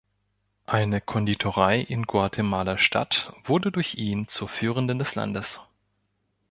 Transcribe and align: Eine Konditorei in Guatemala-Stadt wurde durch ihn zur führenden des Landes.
Eine 0.65 0.99
Konditorei 0.99 1.79
in 1.79 2.07
Guatemala-Stadt 2.07 3.31
wurde 3.43 3.71
durch 3.71 3.93
ihn 3.99 4.27
zur 4.27 4.47
führenden 4.47 4.97
des 4.97 5.13
Landes. 5.13 5.61